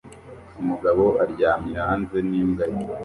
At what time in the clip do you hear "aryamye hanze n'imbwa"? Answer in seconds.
1.23-2.65